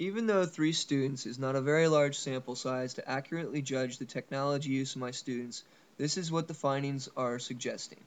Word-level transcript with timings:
Even 0.00 0.26
though 0.26 0.46
three 0.46 0.72
students 0.72 1.26
is 1.26 1.38
not 1.38 1.56
a 1.56 1.60
very 1.60 1.86
large 1.86 2.16
sample 2.16 2.56
size 2.56 2.94
to 2.94 3.06
accurately 3.06 3.60
judge 3.60 3.98
the 3.98 4.06
technology 4.06 4.70
use 4.70 4.94
of 4.94 5.00
my 5.02 5.10
students, 5.10 5.62
this 5.98 6.16
is 6.16 6.32
what 6.32 6.48
the 6.48 6.54
findings 6.54 7.10
are 7.18 7.38
suggesting. 7.38 8.00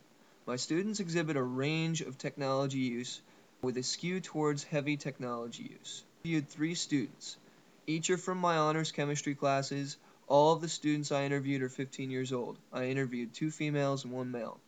My 0.47 0.55
students 0.55 0.99
exhibit 0.99 1.37
a 1.37 1.43
range 1.43 2.01
of 2.01 2.17
technology 2.17 2.79
use 2.79 3.21
with 3.61 3.77
a 3.77 3.83
skew 3.83 4.21
towards 4.21 4.63
heavy 4.63 4.97
technology 4.97 5.77
use. 5.79 6.03
I 6.25 6.29
interviewed 6.29 6.49
three 6.49 6.73
students. 6.73 7.38
Each 7.86 8.10
are 8.10 8.18
from 8.18 8.39
my 8.39 8.57
honors 8.57 8.91
chemistry 8.91 9.36
classes. 9.36 9.96
All 10.28 10.54
of 10.54 10.62
the 10.62 10.70
students 10.70 11.12
I 11.12 11.25
interviewed 11.25 11.62
are 11.62 11.70
15 11.70 12.10
years 12.10 12.34
old. 12.34 12.57
I 12.73 12.86
interviewed 12.86 13.36
two 13.36 13.52
females 13.52 14.04
and 14.04 14.12
one 14.12 14.32
male. 14.32 14.60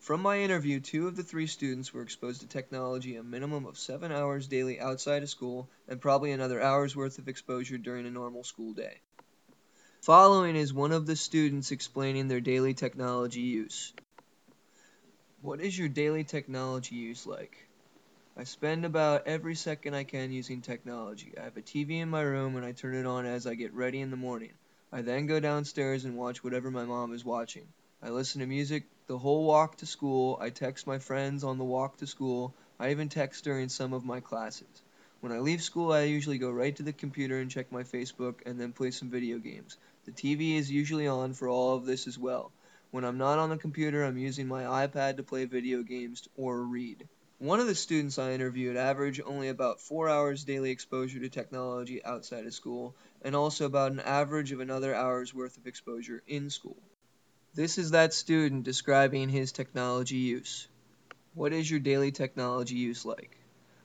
From 0.00 0.22
my 0.22 0.40
interview, 0.40 0.80
two 0.80 1.08
of 1.08 1.14
the 1.14 1.22
three 1.22 1.46
students 1.46 1.92
were 1.92 2.00
exposed 2.00 2.40
to 2.40 2.46
technology 2.46 3.16
a 3.16 3.22
minimum 3.22 3.66
of 3.66 3.78
seven 3.78 4.10
hours 4.10 4.48
daily 4.48 4.80
outside 4.80 5.22
of 5.22 5.28
school 5.28 5.68
and 5.88 6.00
probably 6.00 6.32
another 6.32 6.58
hour's 6.58 6.96
worth 6.96 7.18
of 7.18 7.28
exposure 7.28 7.76
during 7.76 8.06
a 8.06 8.10
normal 8.10 8.42
school 8.42 8.72
day. 8.72 9.02
Following 10.00 10.56
is 10.56 10.72
one 10.72 10.92
of 10.92 11.04
the 11.04 11.16
students 11.16 11.70
explaining 11.70 12.28
their 12.28 12.40
daily 12.40 12.72
technology 12.72 13.42
use. 13.42 13.92
What 15.42 15.60
is 15.60 15.78
your 15.78 15.90
daily 15.90 16.24
technology 16.24 16.94
use 16.94 17.26
like? 17.26 17.68
I 18.38 18.44
spend 18.44 18.86
about 18.86 19.26
every 19.26 19.54
second 19.54 19.92
I 19.92 20.04
can 20.04 20.32
using 20.32 20.62
technology. 20.62 21.34
I 21.38 21.44
have 21.44 21.58
a 21.58 21.62
TV 21.62 22.00
in 22.00 22.08
my 22.08 22.22
room 22.22 22.56
and 22.56 22.64
I 22.64 22.72
turn 22.72 22.94
it 22.94 23.04
on 23.04 23.26
as 23.26 23.46
I 23.46 23.54
get 23.54 23.74
ready 23.74 24.00
in 24.00 24.10
the 24.10 24.16
morning. 24.16 24.54
I 24.90 25.02
then 25.02 25.26
go 25.26 25.40
downstairs 25.40 26.06
and 26.06 26.16
watch 26.16 26.42
whatever 26.42 26.70
my 26.70 26.86
mom 26.86 27.12
is 27.12 27.22
watching. 27.22 27.66
I 28.02 28.08
listen 28.08 28.40
to 28.40 28.46
music 28.46 28.84
the 29.10 29.18
whole 29.18 29.42
walk 29.42 29.76
to 29.76 29.86
school. 29.86 30.38
I 30.40 30.50
text 30.50 30.86
my 30.86 31.00
friends 31.00 31.42
on 31.42 31.58
the 31.58 31.64
walk 31.64 31.96
to 31.96 32.06
school. 32.06 32.54
I 32.78 32.92
even 32.92 33.08
text 33.08 33.42
during 33.42 33.68
some 33.68 33.92
of 33.92 34.04
my 34.04 34.20
classes. 34.20 34.82
When 35.20 35.32
I 35.32 35.40
leave 35.40 35.62
school, 35.62 35.92
I 35.92 36.02
usually 36.02 36.38
go 36.38 36.48
right 36.48 36.76
to 36.76 36.84
the 36.84 36.92
computer 36.92 37.40
and 37.40 37.50
check 37.50 37.72
my 37.72 37.82
Facebook 37.82 38.36
and 38.46 38.60
then 38.60 38.72
play 38.72 38.92
some 38.92 39.10
video 39.10 39.38
games. 39.38 39.78
The 40.04 40.12
TV 40.12 40.54
is 40.54 40.70
usually 40.70 41.08
on 41.08 41.34
for 41.34 41.48
all 41.48 41.74
of 41.74 41.86
this 41.86 42.06
as 42.06 42.20
well. 42.20 42.52
When 42.92 43.04
I'm 43.04 43.18
not 43.18 43.40
on 43.40 43.50
the 43.50 43.56
computer, 43.56 44.04
I'm 44.04 44.16
using 44.16 44.46
my 44.46 44.86
iPad 44.86 45.16
to 45.16 45.24
play 45.24 45.44
video 45.44 45.82
games 45.82 46.28
or 46.36 46.62
read. 46.62 47.08
One 47.40 47.58
of 47.58 47.66
the 47.66 47.74
students 47.74 48.16
I 48.16 48.30
interviewed 48.30 48.76
averaged 48.76 49.22
only 49.26 49.48
about 49.48 49.80
four 49.80 50.08
hours 50.08 50.44
daily 50.44 50.70
exposure 50.70 51.18
to 51.18 51.28
technology 51.28 52.04
outside 52.04 52.46
of 52.46 52.54
school, 52.54 52.94
and 53.22 53.34
also 53.34 53.66
about 53.66 53.90
an 53.90 53.98
average 53.98 54.52
of 54.52 54.60
another 54.60 54.94
hour's 54.94 55.34
worth 55.34 55.56
of 55.56 55.66
exposure 55.66 56.22
in 56.28 56.48
school. 56.48 56.76
This 57.52 57.78
is 57.78 57.90
that 57.90 58.14
student 58.14 58.62
describing 58.62 59.28
his 59.28 59.50
technology 59.50 60.18
use. 60.18 60.68
What 61.34 61.52
is 61.52 61.68
your 61.68 61.80
daily 61.80 62.12
technology 62.12 62.76
use 62.76 63.04
like? 63.04 63.36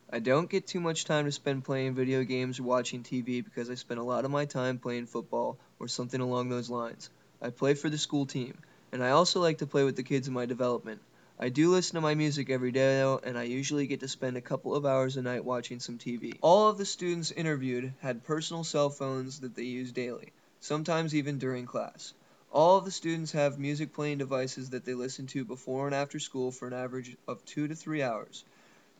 I 0.07 0.19
don't 0.19 0.47
get 0.51 0.67
too 0.67 0.79
much 0.79 1.03
time 1.03 1.25
to 1.25 1.31
spend 1.31 1.63
playing 1.63 1.95
video 1.95 2.23
games 2.23 2.59
or 2.59 2.63
watching 2.63 3.01
TV 3.01 3.43
because 3.43 3.71
I 3.71 3.73
spend 3.73 3.99
a 3.99 4.03
lot 4.03 4.23
of 4.23 4.29
my 4.29 4.45
time 4.45 4.77
playing 4.77 5.07
football 5.07 5.57
or 5.79 5.87
something 5.87 6.21
along 6.21 6.49
those 6.49 6.69
lines. 6.69 7.09
I 7.41 7.49
play 7.49 7.73
for 7.73 7.89
the 7.89 7.97
school 7.97 8.27
team, 8.27 8.55
and 8.91 9.03
I 9.03 9.09
also 9.09 9.41
like 9.41 9.57
to 9.57 9.65
play 9.65 9.83
with 9.83 9.95
the 9.95 10.03
kids 10.03 10.27
in 10.27 10.35
my 10.35 10.45
development. 10.45 11.01
I 11.39 11.49
do 11.49 11.71
listen 11.71 11.95
to 11.95 12.01
my 12.01 12.13
music 12.13 12.51
every 12.51 12.71
day 12.71 12.99
though, 12.99 13.19
and 13.23 13.35
I 13.35 13.45
usually 13.45 13.87
get 13.87 14.01
to 14.01 14.07
spend 14.07 14.37
a 14.37 14.41
couple 14.41 14.75
of 14.75 14.85
hours 14.85 15.17
a 15.17 15.23
night 15.23 15.43
watching 15.43 15.79
some 15.79 15.97
TV. 15.97 16.37
All 16.41 16.69
of 16.69 16.77
the 16.77 16.85
students 16.85 17.31
interviewed 17.31 17.93
had 18.01 18.25
personal 18.25 18.63
cell 18.63 18.91
phones 18.91 19.39
that 19.39 19.55
they 19.55 19.63
use 19.63 19.91
daily, 19.91 20.33
sometimes 20.59 21.15
even 21.15 21.39
during 21.39 21.65
class. 21.65 22.13
All 22.55 22.77
of 22.77 22.85
the 22.85 22.91
students 22.91 23.33
have 23.33 23.59
music 23.59 23.91
playing 23.91 24.19
devices 24.19 24.69
that 24.69 24.85
they 24.85 24.93
listen 24.93 25.27
to 25.27 25.43
before 25.43 25.87
and 25.87 25.93
after 25.93 26.19
school 26.19 26.51
for 26.51 26.69
an 26.69 26.73
average 26.73 27.17
of 27.27 27.43
two 27.43 27.67
to 27.67 27.75
three 27.75 28.01
hours. 28.01 28.45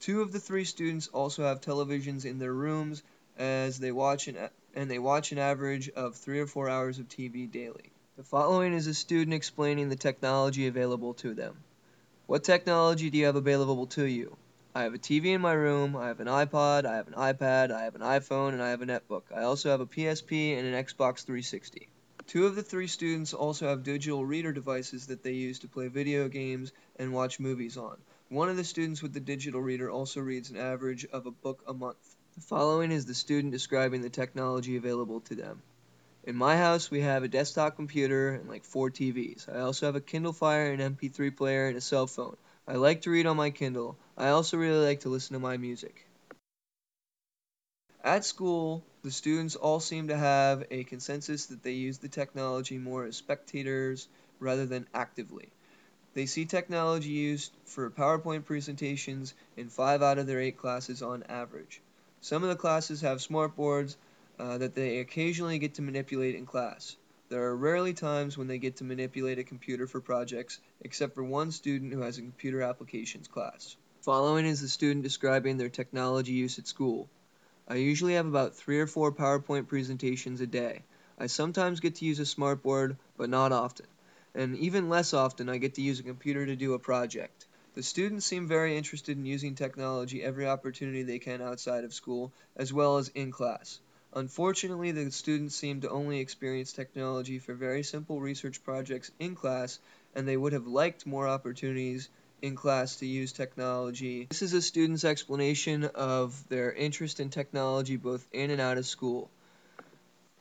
Two 0.01 0.21
of 0.21 0.33
the 0.33 0.41
three 0.41 0.65
students 0.65 1.07
also 1.07 1.43
have 1.43 1.61
televisions 1.61 2.25
in 2.25 2.37
their 2.37 2.51
rooms 2.51 3.01
as 3.37 3.79
they 3.79 3.93
watch 3.93 4.27
an, 4.27 4.37
and 4.75 4.91
they 4.91 4.99
watch 4.99 5.31
an 5.31 5.37
average 5.37 5.87
of 5.87 6.15
three 6.15 6.41
or 6.41 6.47
four 6.47 6.67
hours 6.67 6.99
of 6.99 7.07
TV 7.07 7.49
daily. 7.49 7.93
The 8.17 8.23
following 8.23 8.73
is 8.73 8.87
a 8.87 8.93
student 8.93 9.33
explaining 9.33 9.87
the 9.87 9.95
technology 9.95 10.67
available 10.67 11.13
to 11.13 11.33
them. 11.33 11.55
What 12.25 12.43
technology 12.43 13.09
do 13.09 13.17
you 13.17 13.25
have 13.27 13.37
available 13.37 13.87
to 13.87 14.03
you? 14.03 14.35
I 14.75 14.83
have 14.83 14.93
a 14.93 14.97
TV 14.97 15.27
in 15.27 15.39
my 15.39 15.53
room, 15.53 15.95
I 15.95 16.07
have 16.07 16.19
an 16.19 16.27
iPod, 16.27 16.83
I 16.83 16.97
have 16.97 17.07
an 17.07 17.13
iPad, 17.13 17.71
I 17.71 17.83
have 17.83 17.95
an 17.95 18.01
iPhone, 18.01 18.49
and 18.49 18.61
I 18.61 18.71
have 18.71 18.81
a 18.81 18.85
netbook. 18.85 19.21
I 19.33 19.43
also 19.43 19.69
have 19.69 19.79
a 19.79 19.85
PSP 19.85 20.57
and 20.59 20.67
an 20.67 20.83
Xbox 20.83 21.23
360. 21.23 21.87
Two 22.27 22.47
of 22.47 22.55
the 22.55 22.63
three 22.63 22.87
students 22.87 23.35
also 23.35 23.67
have 23.67 23.83
digital 23.83 24.25
reader 24.25 24.51
devices 24.51 25.07
that 25.07 25.21
they 25.21 25.33
use 25.33 25.59
to 25.59 25.67
play 25.67 25.87
video 25.89 26.27
games 26.27 26.71
and 26.95 27.13
watch 27.13 27.39
movies 27.39 27.77
on. 27.77 27.97
One 28.29 28.49
of 28.49 28.57
the 28.57 28.63
students 28.63 29.03
with 29.03 29.13
the 29.13 29.19
digital 29.19 29.61
reader 29.61 29.91
also 29.91 30.21
reads 30.21 30.49
an 30.49 30.57
average 30.57 31.05
of 31.05 31.27
a 31.27 31.31
book 31.31 31.63
a 31.67 31.73
month. 31.73 32.15
The 32.35 32.41
following 32.41 32.91
is 32.91 33.05
the 33.05 33.13
student 33.13 33.53
describing 33.53 34.01
the 34.01 34.09
technology 34.09 34.75
available 34.75 35.21
to 35.21 35.35
them. 35.35 35.61
In 36.23 36.35
my 36.35 36.57
house, 36.57 36.89
we 36.89 37.01
have 37.01 37.21
a 37.21 37.27
desktop 37.27 37.75
computer 37.75 38.31
and 38.31 38.49
like 38.49 38.65
four 38.65 38.89
TVs. 38.89 39.47
I 39.47 39.59
also 39.59 39.85
have 39.85 39.95
a 39.95 40.01
Kindle 40.01 40.33
Fire, 40.33 40.73
an 40.73 40.79
MP3 40.95 41.37
player, 41.37 41.67
and 41.67 41.77
a 41.77 41.81
cell 41.81 42.07
phone. 42.07 42.35
I 42.67 42.73
like 42.73 43.03
to 43.03 43.11
read 43.11 43.27
on 43.27 43.37
my 43.37 43.51
Kindle. 43.51 43.95
I 44.17 44.29
also 44.29 44.57
really 44.57 44.83
like 44.83 45.01
to 45.01 45.09
listen 45.09 45.35
to 45.35 45.39
my 45.39 45.57
music. 45.57 46.07
At 48.05 48.23
school, 48.23 48.83
the 49.01 49.09
students 49.09 49.55
all 49.55 49.79
seem 49.79 50.09
to 50.09 50.15
have 50.15 50.63
a 50.69 50.83
consensus 50.83 51.47
that 51.47 51.63
they 51.63 51.71
use 51.71 51.97
the 51.97 52.07
technology 52.07 52.77
more 52.77 53.03
as 53.03 53.17
spectators 53.17 54.07
rather 54.39 54.67
than 54.67 54.85
actively. 54.93 55.49
They 56.13 56.27
see 56.27 56.45
technology 56.45 57.09
used 57.09 57.51
for 57.65 57.89
PowerPoint 57.89 58.45
presentations 58.45 59.33
in 59.57 59.69
five 59.69 60.03
out 60.03 60.19
of 60.19 60.27
their 60.27 60.39
eight 60.39 60.55
classes 60.55 61.01
on 61.01 61.23
average. 61.23 61.81
Some 62.21 62.43
of 62.43 62.49
the 62.49 62.55
classes 62.55 63.01
have 63.01 63.17
smartboards 63.17 63.95
uh, 64.37 64.59
that 64.59 64.75
they 64.75 64.99
occasionally 64.99 65.57
get 65.57 65.73
to 65.73 65.81
manipulate 65.81 66.35
in 66.35 66.45
class. 66.45 66.97
There 67.29 67.45
are 67.45 67.57
rarely 67.57 67.95
times 67.95 68.37
when 68.37 68.47
they 68.47 68.59
get 68.59 68.75
to 68.75 68.83
manipulate 68.83 69.39
a 69.39 69.43
computer 69.43 69.87
for 69.87 69.99
projects, 69.99 70.59
except 70.81 71.15
for 71.15 71.23
one 71.23 71.49
student 71.49 71.91
who 71.91 72.01
has 72.01 72.19
a 72.19 72.21
computer 72.21 72.61
applications 72.61 73.27
class. 73.27 73.75
Following 74.01 74.45
is 74.45 74.61
the 74.61 74.69
student 74.69 75.01
describing 75.01 75.57
their 75.57 75.69
technology 75.69 76.33
use 76.33 76.59
at 76.59 76.67
school. 76.67 77.09
I 77.67 77.77
usually 77.77 78.13
have 78.13 78.27
about 78.27 78.55
three 78.55 78.79
or 78.79 78.85
four 78.85 79.11
PowerPoint 79.11 79.67
presentations 79.67 80.39
a 80.39 80.45
day. 80.45 80.83
I 81.17 81.25
sometimes 81.25 81.79
get 81.79 81.95
to 81.95 82.05
use 82.05 82.19
a 82.19 82.23
smartboard, 82.23 82.97
but 83.17 83.27
not 83.27 83.51
often. 83.51 83.87
And 84.35 84.55
even 84.57 84.87
less 84.87 85.15
often, 85.15 85.49
I 85.49 85.57
get 85.57 85.73
to 85.75 85.81
use 85.81 85.99
a 85.99 86.03
computer 86.03 86.45
to 86.45 86.55
do 86.55 86.73
a 86.73 86.79
project. 86.79 87.47
The 87.73 87.81
students 87.81 88.27
seem 88.27 88.47
very 88.47 88.77
interested 88.77 89.17
in 89.17 89.25
using 89.25 89.55
technology 89.55 90.21
every 90.21 90.45
opportunity 90.45 91.01
they 91.01 91.17
can 91.17 91.41
outside 91.41 91.83
of 91.85 91.93
school, 91.93 92.31
as 92.55 92.71
well 92.71 92.97
as 92.97 93.07
in 93.09 93.31
class. 93.31 93.79
Unfortunately, 94.13 94.91
the 94.91 95.11
students 95.11 95.55
seem 95.55 95.81
to 95.81 95.89
only 95.89 96.19
experience 96.19 96.71
technology 96.71 97.39
for 97.39 97.55
very 97.55 97.81
simple 97.81 98.21
research 98.21 98.63
projects 98.63 99.09
in 99.19 99.33
class, 99.33 99.79
and 100.13 100.27
they 100.27 100.37
would 100.37 100.53
have 100.53 100.67
liked 100.67 101.07
more 101.07 101.27
opportunities 101.27 102.09
in 102.45 102.55
class 102.55 102.97
to 102.97 103.07
use 103.07 103.31
technology. 103.31 104.27
This 104.29 104.43
is 104.43 104.53
a 104.53 104.61
student's 104.61 105.03
explanation 105.03 105.85
of 105.95 106.47
their 106.47 106.71
interest 106.71 107.19
in 107.19 107.31
technology 107.31 107.97
both 107.97 108.27
in 108.31 108.51
and 108.51 108.61
out 108.61 108.77
of 108.77 108.85
school. 108.85 109.31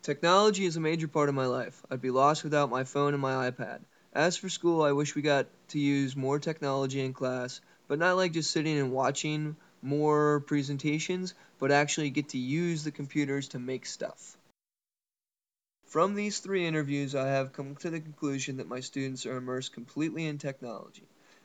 Technology 0.02 0.66
is 0.66 0.76
a 0.76 0.80
major 0.80 1.08
part 1.08 1.30
of 1.30 1.34
my 1.34 1.46
life. 1.46 1.82
I'd 1.90 2.02
be 2.02 2.10
lost 2.10 2.44
without 2.44 2.68
my 2.68 2.84
phone 2.84 3.14
and 3.14 3.22
my 3.22 3.50
iPad. 3.50 3.80
As 4.12 4.36
for 4.36 4.50
school, 4.50 4.82
I 4.82 4.92
wish 4.92 5.14
we 5.14 5.22
got 5.22 5.46
to 5.68 5.78
use 5.78 6.14
more 6.14 6.38
technology 6.38 7.00
in 7.00 7.14
class, 7.14 7.62
but 7.88 7.98
not 7.98 8.16
like 8.16 8.32
just 8.32 8.50
sitting 8.50 8.78
and 8.78 8.92
watching 8.92 9.56
more 9.80 10.40
presentations, 10.40 11.32
but 11.58 11.72
actually 11.72 12.10
get 12.10 12.28
to 12.30 12.38
use 12.38 12.84
the 12.84 12.90
computers 12.90 13.48
to 13.48 13.58
make 13.58 13.86
stuff. 13.86 14.36
From 15.86 16.14
these 16.14 16.40
three 16.40 16.66
interviews, 16.66 17.14
I 17.14 17.28
have 17.28 17.54
come 17.54 17.76
to 17.76 17.88
the 17.88 18.00
conclusion 18.00 18.58
that 18.58 18.68
my 18.68 18.80
students 18.80 19.24
are 19.24 19.36
immersed 19.36 19.72
completely 19.72 20.26
in 20.26 20.36
technology. 20.38 21.04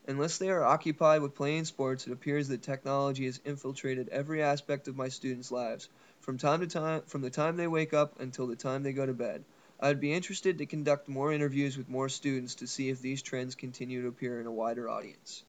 Unless 0.10 0.40
they 0.40 0.50
are 0.50 0.64
occupied 0.64 1.22
with 1.22 1.36
playing 1.36 1.66
sports, 1.66 2.08
it 2.08 2.14
appears 2.14 2.48
that 2.48 2.64
technology 2.64 3.26
has 3.26 3.40
infiltrated 3.46 4.10
every 4.10 4.42
aspect 4.42 4.88
of 4.88 4.96
my 4.96 5.08
students' 5.08 5.52
lives, 5.52 5.88
from 6.20 6.40
time 6.40 6.62
to 6.62 6.68
time, 6.68 7.04
from 7.06 7.22
the 7.22 7.30
time 7.30 7.58
they 7.58 7.68
wake 7.68 7.94
up 7.94 8.20
until 8.20 8.48
the 8.48 8.56
time 8.56 8.82
they 8.82 8.92
go 8.92 9.06
to 9.06 9.14
bed. 9.14 9.44
I'd 9.80 10.00
be 10.00 10.12
interested 10.12 10.58
to 10.58 10.66
conduct 10.66 11.08
more 11.10 11.32
interviews 11.32 11.78
with 11.78 11.90
more 11.90 12.10
students 12.10 12.56
to 12.56 12.66
see 12.66 12.90
if 12.90 13.00
these 13.00 13.22
trends 13.22 13.54
continue 13.54 14.02
to 14.02 14.08
appear 14.08 14.42
in 14.42 14.48
a 14.48 14.52
wider 14.52 14.90
audience. 14.90 15.38